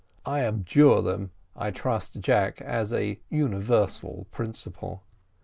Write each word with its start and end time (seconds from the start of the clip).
"And 0.25 0.43
abjure 0.43 1.03
them, 1.03 1.29
I 1.55 1.69
trust, 1.69 2.21
Jack, 2.21 2.59
as 2.59 2.91
a 2.91 3.19
universal 3.29 4.25
principle." 4.31 5.03